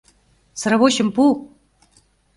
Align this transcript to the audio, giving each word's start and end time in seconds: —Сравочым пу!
—Сравочым 0.61 1.07
пу! 1.15 1.25